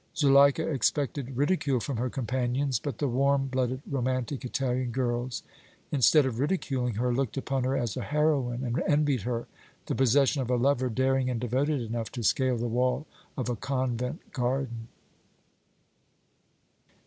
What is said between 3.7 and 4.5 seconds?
romantic